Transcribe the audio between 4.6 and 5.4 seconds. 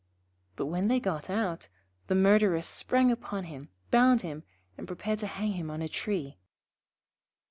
and prepared to